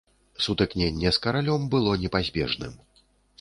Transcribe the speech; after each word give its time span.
Сутыкненне 0.45 1.11
з 1.17 1.21
каралём 1.25 1.67
было 1.75 1.91
непазбежным. 2.05 2.73